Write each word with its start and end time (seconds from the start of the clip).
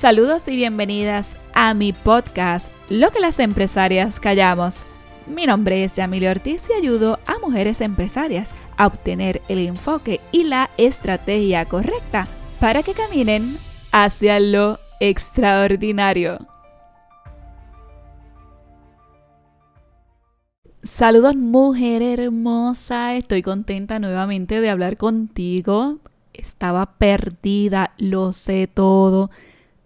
Saludos 0.00 0.48
y 0.48 0.56
bienvenidas 0.56 1.36
a 1.52 1.74
mi 1.74 1.92
podcast, 1.92 2.72
Lo 2.88 3.10
que 3.10 3.20
las 3.20 3.38
empresarias 3.38 4.18
callamos. 4.18 4.80
Mi 5.26 5.44
nombre 5.44 5.84
es 5.84 5.92
Yamile 5.92 6.30
Ortiz 6.30 6.62
y 6.70 6.72
ayudo 6.72 7.18
a 7.26 7.38
mujeres 7.38 7.82
empresarias 7.82 8.54
a 8.78 8.86
obtener 8.86 9.42
el 9.50 9.58
enfoque 9.58 10.22
y 10.32 10.44
la 10.44 10.70
estrategia 10.78 11.66
correcta 11.66 12.26
para 12.60 12.82
que 12.82 12.94
caminen 12.94 13.58
hacia 13.92 14.40
lo 14.40 14.78
extraordinario. 15.00 16.38
Saludos 20.82 21.36
mujer 21.36 22.00
hermosa, 22.00 23.16
estoy 23.16 23.42
contenta 23.42 23.98
nuevamente 23.98 24.62
de 24.62 24.70
hablar 24.70 24.96
contigo. 24.96 25.98
Estaba 26.32 26.94
perdida, 26.96 27.92
lo 27.98 28.32
sé 28.32 28.66
todo. 28.66 29.28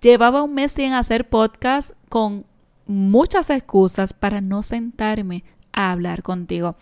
Llevaba 0.00 0.42
un 0.42 0.54
mes 0.54 0.72
sin 0.72 0.94
hacer 0.94 1.28
podcast 1.28 1.90
con 2.08 2.46
muchas 2.86 3.50
excusas 3.50 4.14
para 4.14 4.40
no 4.40 4.62
sentarme 4.62 5.44
a 5.72 5.92
hablar 5.92 6.22
contigo. 6.22 6.76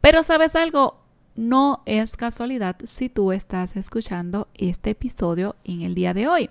Pero 0.00 0.22
sabes 0.22 0.54
algo, 0.54 1.00
no 1.34 1.82
es 1.86 2.16
casualidad 2.16 2.76
si 2.84 3.08
tú 3.08 3.32
estás 3.32 3.76
escuchando 3.76 4.46
este 4.54 4.90
episodio 4.90 5.56
en 5.64 5.82
el 5.82 5.96
día 5.96 6.14
de 6.14 6.28
hoy. 6.28 6.50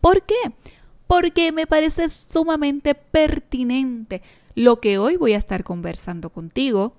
¿Por 0.00 0.24
qué? 0.26 0.34
Porque 1.06 1.52
me 1.52 1.68
parece 1.68 2.08
sumamente 2.08 2.96
pertinente 2.96 4.20
lo 4.56 4.80
que 4.80 4.98
hoy 4.98 5.16
voy 5.16 5.34
a 5.34 5.38
estar 5.38 5.62
conversando 5.62 6.30
contigo. 6.30 6.94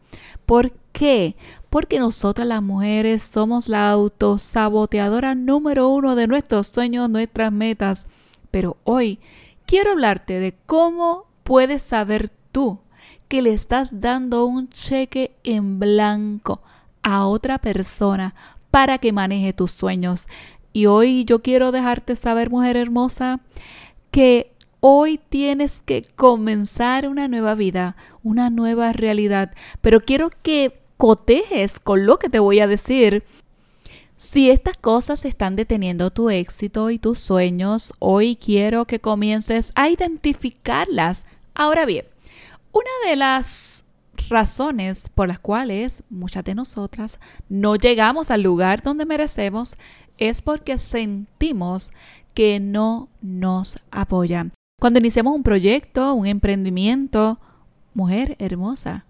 ¿Por 0.45 0.71
qué? 0.93 1.35
Porque 1.69 1.99
nosotras 1.99 2.47
las 2.47 2.61
mujeres 2.61 3.23
somos 3.23 3.67
la 3.67 3.89
autosaboteadora 3.89 5.35
número 5.35 5.89
uno 5.89 6.15
de 6.15 6.27
nuestros 6.27 6.67
sueños, 6.67 7.09
nuestras 7.09 7.51
metas. 7.51 8.07
Pero 8.53 8.77
hoy 8.83 9.17
quiero 9.65 9.93
hablarte 9.93 10.39
de 10.39 10.53
cómo 10.67 11.25
puedes 11.43 11.81
saber 11.81 12.29
tú 12.51 12.81
que 13.27 13.41
le 13.41 13.51
estás 13.51 13.99
dando 13.99 14.45
un 14.45 14.69
cheque 14.69 15.35
en 15.43 15.79
blanco 15.79 16.61
a 17.01 17.25
otra 17.25 17.57
persona 17.57 18.35
para 18.69 18.99
que 18.99 19.11
maneje 19.11 19.53
tus 19.53 19.71
sueños. 19.71 20.27
Y 20.71 20.85
hoy 20.85 21.25
yo 21.25 21.41
quiero 21.41 21.71
dejarte 21.71 22.15
saber, 22.15 22.51
mujer 22.51 22.77
hermosa, 22.77 23.39
que 24.11 24.53
Hoy 24.85 25.17
tienes 25.29 25.79
que 25.85 26.03
comenzar 26.03 27.07
una 27.07 27.29
nueva 27.29 27.55
vida, 27.55 27.95
una 28.21 28.49
nueva 28.49 28.91
realidad, 28.91 29.53
pero 29.79 30.01
quiero 30.01 30.29
que 30.41 30.81
cotejes 30.97 31.79
con 31.79 32.05
lo 32.05 32.19
que 32.19 32.27
te 32.27 32.39
voy 32.39 32.59
a 32.59 32.67
decir. 32.67 33.23
Si 34.23 34.49
estas 34.49 34.77
cosas 34.77 35.25
están 35.25 35.57
deteniendo 35.57 36.09
tu 36.09 36.29
éxito 36.29 36.89
y 36.91 36.97
tus 36.97 37.19
sueños, 37.19 37.93
hoy 37.99 38.37
quiero 38.37 38.85
que 38.85 39.01
comiences 39.01 39.73
a 39.75 39.89
identificarlas. 39.89 41.25
Ahora 41.53 41.85
bien, 41.85 42.05
una 42.71 43.09
de 43.09 43.17
las 43.17 43.83
razones 44.29 45.09
por 45.13 45.27
las 45.27 45.39
cuales 45.39 46.03
muchas 46.09 46.45
de 46.45 46.55
nosotras 46.55 47.19
no 47.49 47.75
llegamos 47.75 48.31
al 48.31 48.43
lugar 48.43 48.81
donde 48.81 49.05
merecemos 49.05 49.75
es 50.17 50.41
porque 50.41 50.77
sentimos 50.77 51.91
que 52.33 52.61
no 52.61 53.09
nos 53.21 53.77
apoyan. 53.91 54.53
Cuando 54.79 54.99
iniciamos 54.99 55.35
un 55.35 55.43
proyecto, 55.43 56.13
un 56.13 56.27
emprendimiento, 56.27 57.41
mujer 57.93 58.37
hermosa, 58.39 59.03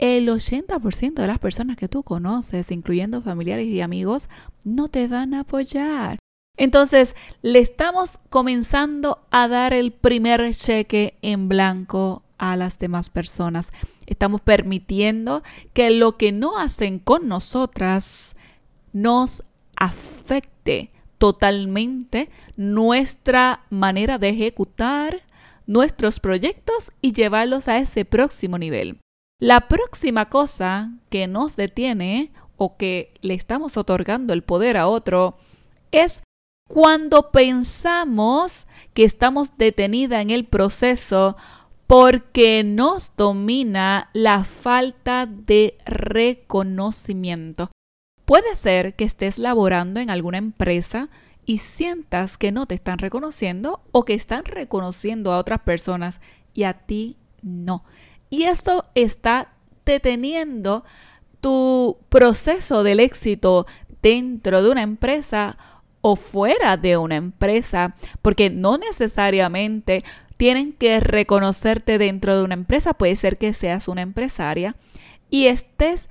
el 0.00 0.28
80% 0.28 1.12
de 1.12 1.26
las 1.26 1.38
personas 1.38 1.76
que 1.76 1.86
tú 1.86 2.02
conoces, 2.02 2.70
incluyendo 2.70 3.20
familiares 3.20 3.66
y 3.66 3.82
amigos, 3.82 4.30
no 4.64 4.88
te 4.88 5.06
van 5.06 5.34
a 5.34 5.40
apoyar. 5.40 6.18
Entonces, 6.56 7.14
le 7.42 7.58
estamos 7.58 8.18
comenzando 8.30 9.26
a 9.30 9.46
dar 9.46 9.74
el 9.74 9.92
primer 9.92 10.54
cheque 10.54 11.18
en 11.20 11.50
blanco 11.50 12.22
a 12.38 12.56
las 12.56 12.78
demás 12.78 13.10
personas. 13.10 13.72
Estamos 14.06 14.40
permitiendo 14.40 15.42
que 15.74 15.90
lo 15.90 16.16
que 16.16 16.32
no 16.32 16.58
hacen 16.58 16.98
con 16.98 17.28
nosotras 17.28 18.36
nos 18.94 19.44
afecte 19.76 20.92
totalmente 21.18 22.30
nuestra 22.56 23.64
manera 23.68 24.16
de 24.16 24.30
ejecutar 24.30 25.22
nuestros 25.66 26.20
proyectos 26.20 26.90
y 27.02 27.12
llevarlos 27.12 27.68
a 27.68 27.76
ese 27.76 28.06
próximo 28.06 28.56
nivel. 28.56 28.98
La 29.40 29.68
próxima 29.68 30.28
cosa 30.28 30.92
que 31.08 31.26
nos 31.26 31.56
detiene 31.56 32.30
o 32.58 32.76
que 32.76 33.14
le 33.22 33.32
estamos 33.32 33.78
otorgando 33.78 34.34
el 34.34 34.42
poder 34.42 34.76
a 34.76 34.86
otro 34.86 35.38
es 35.92 36.22
cuando 36.68 37.30
pensamos 37.30 38.66
que 38.92 39.04
estamos 39.04 39.56
detenida 39.56 40.20
en 40.20 40.28
el 40.28 40.44
proceso 40.44 41.38
porque 41.86 42.62
nos 42.64 43.16
domina 43.16 44.10
la 44.12 44.44
falta 44.44 45.24
de 45.24 45.78
reconocimiento. 45.86 47.70
Puede 48.26 48.54
ser 48.56 48.94
que 48.94 49.04
estés 49.04 49.38
laborando 49.38 50.00
en 50.00 50.10
alguna 50.10 50.36
empresa 50.36 51.08
y 51.46 51.58
sientas 51.58 52.36
que 52.36 52.52
no 52.52 52.66
te 52.66 52.74
están 52.74 52.98
reconociendo 52.98 53.80
o 53.90 54.04
que 54.04 54.12
están 54.12 54.44
reconociendo 54.44 55.32
a 55.32 55.38
otras 55.38 55.60
personas 55.60 56.20
y 56.52 56.64
a 56.64 56.74
ti 56.74 57.16
no. 57.40 57.84
Y 58.30 58.44
esto 58.44 58.86
está 58.94 59.52
deteniendo 59.84 60.84
tu 61.40 61.98
proceso 62.08 62.82
del 62.82 63.00
éxito 63.00 63.66
dentro 64.02 64.62
de 64.62 64.70
una 64.70 64.82
empresa 64.82 65.58
o 66.00 66.16
fuera 66.16 66.76
de 66.76 66.96
una 66.96 67.16
empresa, 67.16 67.96
porque 68.22 68.48
no 68.48 68.78
necesariamente 68.78 70.04
tienen 70.36 70.72
que 70.72 71.00
reconocerte 71.00 71.98
dentro 71.98 72.38
de 72.38 72.44
una 72.44 72.54
empresa, 72.54 72.94
puede 72.94 73.16
ser 73.16 73.36
que 73.36 73.52
seas 73.52 73.88
una 73.88 74.00
empresaria 74.00 74.74
y 75.28 75.46
estés 75.46 76.08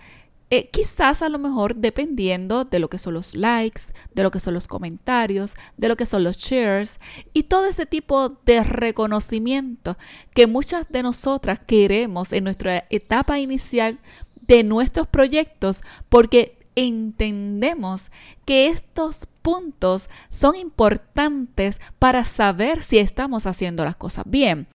eh, 0.51 0.69
quizás 0.71 1.21
a 1.21 1.29
lo 1.29 1.37
mejor 1.37 1.75
dependiendo 1.75 2.65
de 2.65 2.79
lo 2.79 2.89
que 2.89 2.97
son 2.97 3.13
los 3.13 3.35
likes, 3.35 3.81
de 4.15 4.23
lo 4.23 4.31
que 4.31 4.39
son 4.39 4.55
los 4.55 4.67
comentarios, 4.67 5.53
de 5.77 5.87
lo 5.87 5.95
que 5.95 6.07
son 6.07 6.23
los 6.23 6.37
shares 6.37 6.99
y 7.33 7.43
todo 7.43 7.67
ese 7.67 7.85
tipo 7.85 8.29
de 8.45 8.63
reconocimiento 8.63 9.97
que 10.33 10.47
muchas 10.47 10.89
de 10.89 11.03
nosotras 11.03 11.59
queremos 11.67 12.33
en 12.33 12.45
nuestra 12.45 12.85
etapa 12.89 13.37
inicial 13.37 13.99
de 14.41 14.63
nuestros 14.63 15.07
proyectos 15.07 15.83
porque 16.09 16.57
entendemos 16.75 18.09
que 18.45 18.67
estos 18.67 19.27
puntos 19.43 20.09
son 20.31 20.55
importantes 20.55 21.79
para 21.99 22.25
saber 22.25 22.81
si 22.81 22.97
estamos 22.97 23.45
haciendo 23.45 23.85
las 23.85 23.97
cosas 23.97 24.23
bien. 24.27 24.67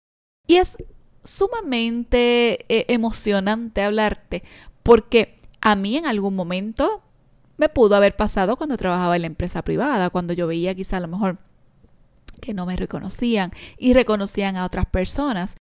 Y 0.47 0.55
es 0.55 0.77
sumamente 1.25 2.65
eh, 2.69 2.85
emocionante 2.87 3.81
hablarte 3.81 4.43
porque 4.85 5.34
a 5.65 5.75
mí 5.75 5.97
en 5.97 6.05
algún 6.05 6.35
momento 6.35 7.01
me 7.57 7.69
pudo 7.69 7.95
haber 7.95 8.15
pasado 8.15 8.55
cuando 8.55 8.77
trabajaba 8.77 9.15
en 9.15 9.23
la 9.23 9.27
empresa 9.27 9.63
privada, 9.63 10.11
cuando 10.11 10.31
yo 10.31 10.45
veía 10.45 10.75
quizá 10.75 10.97
a 10.97 10.99
lo 10.99 11.07
mejor 11.07 11.39
que 12.39 12.53
no 12.53 12.67
me 12.67 12.75
reconocían 12.75 13.51
y 13.75 13.93
reconocían 13.93 14.57
a 14.57 14.65
otras 14.65 14.85
personas. 14.85 15.55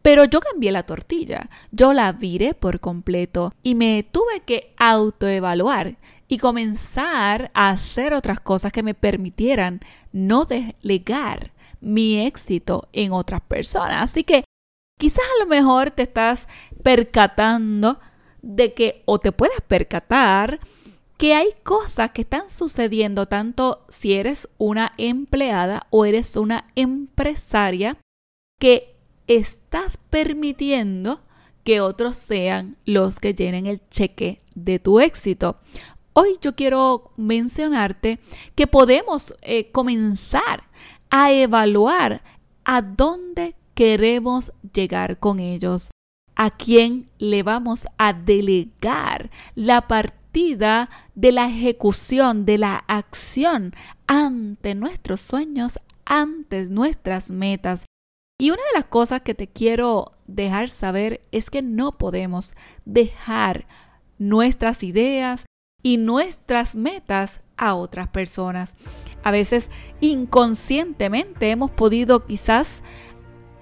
Pero 0.00 0.24
yo 0.24 0.40
cambié 0.40 0.72
la 0.72 0.84
tortilla, 0.84 1.50
yo 1.72 1.92
la 1.92 2.10
viré 2.12 2.54
por 2.54 2.80
completo 2.80 3.52
y 3.62 3.74
me 3.74 4.02
tuve 4.02 4.40
que 4.46 4.72
autoevaluar 4.78 5.98
y 6.26 6.38
comenzar 6.38 7.50
a 7.52 7.68
hacer 7.68 8.14
otras 8.14 8.40
cosas 8.40 8.72
que 8.72 8.82
me 8.82 8.94
permitieran 8.94 9.80
no 10.10 10.46
delegar 10.46 11.52
mi 11.82 12.24
éxito 12.24 12.88
en 12.94 13.12
otras 13.12 13.42
personas. 13.42 14.10
Así 14.10 14.24
que 14.24 14.44
quizás 14.98 15.26
a 15.36 15.44
lo 15.44 15.50
mejor 15.50 15.90
te 15.90 16.04
estás 16.04 16.48
percatando 16.82 18.00
de 18.42 18.74
que 18.74 19.02
o 19.04 19.18
te 19.18 19.32
puedes 19.32 19.60
percatar 19.60 20.60
que 21.16 21.34
hay 21.34 21.48
cosas 21.62 22.12
que 22.12 22.22
están 22.22 22.48
sucediendo 22.48 23.26
tanto 23.26 23.84
si 23.90 24.14
eres 24.14 24.48
una 24.56 24.92
empleada 24.96 25.86
o 25.90 26.06
eres 26.06 26.36
una 26.36 26.70
empresaria 26.76 27.98
que 28.58 28.94
estás 29.26 29.98
permitiendo 30.08 31.20
que 31.62 31.80
otros 31.80 32.16
sean 32.16 32.76
los 32.86 33.18
que 33.18 33.34
llenen 33.34 33.66
el 33.66 33.86
cheque 33.90 34.38
de 34.54 34.78
tu 34.78 34.98
éxito. 35.00 35.58
Hoy 36.14 36.38
yo 36.40 36.54
quiero 36.56 37.12
mencionarte 37.16 38.18
que 38.54 38.66
podemos 38.66 39.34
eh, 39.42 39.70
comenzar 39.70 40.64
a 41.10 41.32
evaluar 41.32 42.22
a 42.64 42.82
dónde 42.82 43.54
queremos 43.74 44.52
llegar 44.72 45.18
con 45.18 45.38
ellos 45.38 45.90
a 46.40 46.48
quién 46.48 47.10
le 47.18 47.42
vamos 47.42 47.86
a 47.98 48.14
delegar 48.14 49.30
la 49.54 49.86
partida 49.88 50.88
de 51.14 51.32
la 51.32 51.44
ejecución, 51.44 52.46
de 52.46 52.56
la 52.56 52.82
acción 52.88 53.74
ante 54.06 54.74
nuestros 54.74 55.20
sueños, 55.20 55.78
ante 56.06 56.64
nuestras 56.64 57.30
metas. 57.30 57.84
Y 58.38 58.52
una 58.52 58.62
de 58.72 58.78
las 58.78 58.86
cosas 58.86 59.20
que 59.20 59.34
te 59.34 59.48
quiero 59.48 60.12
dejar 60.26 60.70
saber 60.70 61.20
es 61.30 61.50
que 61.50 61.60
no 61.60 61.98
podemos 61.98 62.54
dejar 62.86 63.66
nuestras 64.16 64.82
ideas 64.82 65.44
y 65.82 65.98
nuestras 65.98 66.74
metas 66.74 67.42
a 67.58 67.74
otras 67.74 68.08
personas. 68.08 68.76
A 69.22 69.30
veces 69.30 69.68
inconscientemente 70.00 71.50
hemos 71.50 71.70
podido 71.70 72.24
quizás 72.24 72.82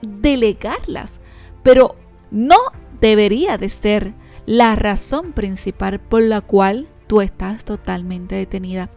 delegarlas, 0.00 1.20
pero 1.64 1.96
no 2.30 2.56
debería 3.00 3.58
de 3.58 3.68
ser 3.68 4.14
la 4.46 4.74
razón 4.76 5.32
principal 5.32 6.00
por 6.00 6.22
la 6.22 6.40
cual 6.40 6.88
tú 7.06 7.20
estás 7.20 7.64
totalmente 7.64 8.34
detenida. 8.34 8.90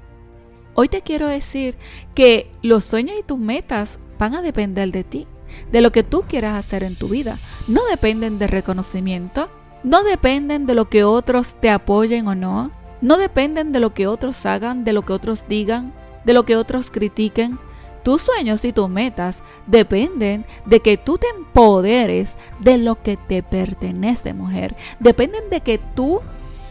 Hoy 0.74 0.88
te 0.88 1.01
quiero 1.01 1.28
decir 1.28 1.78
que 2.16 2.51
los 2.62 2.86
sueños 2.86 3.18
y 3.19 3.24
tus 3.24 3.38
metas 3.38 4.00
van 4.18 4.36
a 4.36 4.42
depender 4.42 4.92
de 4.92 5.04
ti, 5.04 5.28
de 5.72 5.81
lo 5.81 5.92
que 5.92 6.04
tú 6.04 6.24
quieras 6.28 6.56
hacer 6.56 6.83
en 6.83 6.95
tu 6.95 7.10
vida. 7.10 7.38
No 7.68 7.81
dependen 7.89 8.39
de 8.39 8.48
reconocimiento, 8.48 9.50
no 9.83 10.04
dependen 10.04 10.66
de 10.66 10.75
lo 10.75 10.89
que 10.89 11.04
otros 11.04 11.56
te 11.60 11.69
apoyen 11.69 12.28
o 12.28 12.36
no, 12.36 12.72
no 13.01 13.18
dependen 13.18 13.72
de 13.72 13.80
lo 13.80 13.94
que 13.94 14.07
otros 14.07 14.45
hagan, 14.45 14.83
de 14.83 14.94
lo 14.94 15.01
que 15.01 15.13
otros 15.13 15.45
digan, 15.50 15.94
de 16.24 16.33
lo 16.33 16.45
que 16.45 16.56
otros 16.56 16.92
critiquen. 16.92 17.60
Tus 18.03 18.21
sueños 18.21 18.65
y 18.65 18.74
tus 18.74 18.89
metas 18.89 19.44
dependen 19.68 20.45
de 20.65 20.80
que 20.80 20.98
tú 20.98 21.18
te 21.18 21.27
empoderes 21.38 22.33
de 22.59 22.77
lo 22.77 23.01
que 23.01 23.18
te 23.18 23.44
pertenece, 23.44 24.33
mujer. 24.33 24.75
Dependen 25.00 25.50
de 25.50 25.62
que 25.62 25.77
tú 25.77 26.21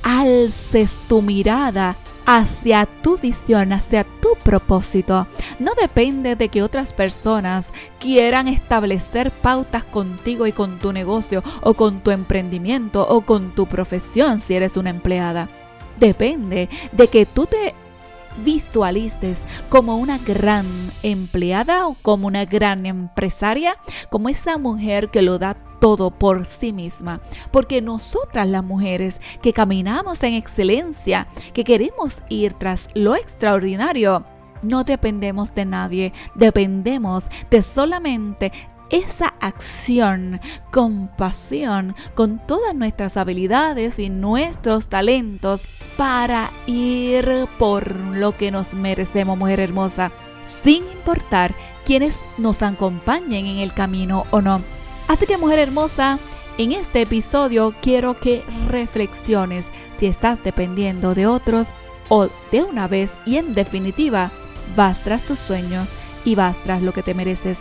alces 0.03 0.99
tu 1.09 1.23
mirada 1.23 1.97
hacia 2.27 2.87
tu 2.87 3.19
visión, 3.19 3.73
hacia 3.73 4.05
tu 4.05 4.37
propósito. 4.43 5.27
No 5.59 5.73
depende 5.81 6.37
de 6.37 6.49
que 6.49 6.63
otras 6.63 6.93
personas 6.93 7.73
quieran 7.99 8.49
establecer 8.49 9.31
pautas 9.31 9.85
contigo 9.85 10.47
y 10.47 10.53
con 10.53 10.79
tu 10.79 10.93
negocio 10.93 11.43
o 11.61 11.75
con 11.75 12.01
tu 12.01 12.11
emprendimiento 12.11 13.07
o 13.07 13.23
con 13.23 13.51
tu 13.55 13.67
profesión 13.67 14.41
si 14.41 14.55
eres 14.55 14.77
una 14.77 14.91
empleada. 14.91 15.49
Depende 15.99 16.69
de 16.93 17.09
que 17.09 17.27
tú 17.27 17.47
te 17.47 17.75
visualices 18.39 19.45
como 19.69 19.97
una 19.97 20.19
gran 20.19 20.67
empleada 21.03 21.87
o 21.87 21.95
como 22.03 22.27
una 22.27 22.45
gran 22.45 22.87
empresaria, 22.87 23.77
como 24.11 24.29
esa 24.29 24.59
mujer 24.59 25.11
que 25.11 25.23
lo 25.23 25.39
da 25.39 25.55
todo 25.81 26.11
por 26.11 26.45
sí 26.45 26.73
misma. 26.73 27.21
Porque 27.51 27.81
nosotras 27.81 28.47
las 28.47 28.63
mujeres 28.63 29.21
que 29.43 29.53
caminamos 29.53 30.23
en 30.23 30.35
excelencia, 30.35 31.27
que 31.53 31.65
queremos 31.65 32.23
ir 32.29 32.53
tras 32.55 32.89
lo 32.95 33.17
extraordinario, 33.17 34.25
no 34.63 34.85
dependemos 34.85 35.55
de 35.55 35.65
nadie, 35.65 36.13
dependemos 36.35 37.29
de 37.51 37.63
solamente 37.63 38.53
esa 38.91 39.35
acción 39.41 40.41
con 40.71 41.09
pasión, 41.09 41.95
con 42.15 42.45
todas 42.47 42.75
nuestras 42.75 43.17
habilidades 43.17 43.99
y 43.99 44.11
nuestros 44.11 44.89
talentos 44.89 45.65
para 45.97 46.51
ir 46.67 47.47
por 47.59 47.95
lo 47.97 48.37
que 48.37 48.51
nos 48.51 48.75
merecemos, 48.75 49.39
mujer 49.39 49.61
hermosa, 49.61 50.11
sin 50.45 50.85
importar 50.91 51.55
quienes 51.85 52.19
nos 52.39 52.63
acompañen 52.63 53.47
en 53.47 53.59
el 53.59 53.73
camino 53.73 54.25
o 54.31 54.41
no. 54.41 54.63
Así 55.09 55.27
que, 55.27 55.39
mujer 55.39 55.59
hermosa, 55.59 56.19
en 56.59 56.73
este 56.73 57.03
episodio 57.03 57.75
quiero 57.81 58.19
que 58.19 58.43
reflexiones 58.69 59.65
si 59.99 60.07
estás 60.07 60.43
dependiendo 60.45 61.15
de 61.15 61.27
otros 61.27 61.69
o 62.09 62.29
de 62.53 62.63
una 62.63 62.87
vez 62.89 63.13
y 63.25 63.37
en 63.37 63.55
definitiva 63.55 64.31
vas 64.77 65.03
tras 65.03 65.23
tus 65.23 65.39
sueños 65.39 65.89
y 66.25 66.35
vas 66.35 66.57
tras 66.65 66.83
lo 66.83 66.93
que 66.93 67.03
te 67.03 67.15
mereces. 67.15 67.57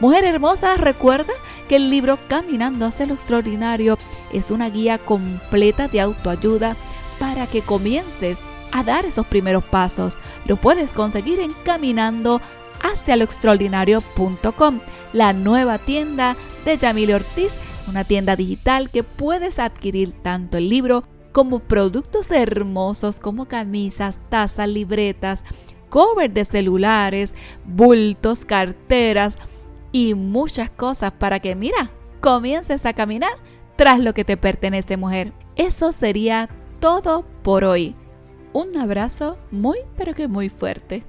Mujer 0.00 0.24
hermosa, 0.24 0.76
recuerda 0.76 1.32
que 1.68 1.76
el 1.76 1.90
libro 1.90 2.18
Caminando 2.28 2.86
hacia 2.86 3.06
lo 3.06 3.14
extraordinario 3.14 3.96
es 4.32 4.50
una 4.50 4.68
guía 4.68 4.98
completa 4.98 5.88
de 5.88 6.00
autoayuda 6.00 6.76
para 7.18 7.46
que 7.46 7.62
comiences 7.62 8.38
a 8.72 8.82
dar 8.82 9.04
esos 9.04 9.26
primeros 9.26 9.64
pasos. 9.64 10.18
Lo 10.46 10.56
puedes 10.56 10.92
conseguir 10.92 11.38
en 11.38 11.52
caminando 11.64 12.40
hacia 12.82 13.16
lo 13.16 13.24
extraordinario.com, 13.24 14.80
la 15.12 15.32
nueva 15.32 15.78
tienda 15.78 16.36
de 16.64 16.76
Yamile 16.76 17.14
Ortiz, 17.14 17.52
una 17.88 18.02
tienda 18.02 18.34
digital 18.34 18.90
que 18.90 19.04
puedes 19.04 19.58
adquirir 19.58 20.12
tanto 20.12 20.58
el 20.58 20.68
libro 20.68 21.04
como 21.32 21.60
productos 21.60 22.30
hermosos 22.30 23.16
como 23.16 23.46
camisas, 23.46 24.18
tazas, 24.28 24.68
libretas, 24.68 25.42
covers 25.88 26.32
de 26.32 26.44
celulares, 26.44 27.32
bultos, 27.64 28.44
carteras, 28.44 29.36
y 29.94 30.14
muchas 30.14 30.70
cosas 30.70 31.12
para 31.12 31.38
que, 31.38 31.54
mira, 31.54 31.88
comiences 32.20 32.84
a 32.84 32.94
caminar 32.94 33.30
tras 33.76 34.00
lo 34.00 34.12
que 34.12 34.24
te 34.24 34.36
pertenece, 34.36 34.96
mujer. 34.96 35.32
Eso 35.54 35.92
sería 35.92 36.48
todo 36.80 37.24
por 37.44 37.62
hoy. 37.62 37.94
Un 38.52 38.76
abrazo 38.76 39.38
muy, 39.52 39.78
pero 39.96 40.12
que 40.12 40.26
muy 40.26 40.48
fuerte. 40.48 41.04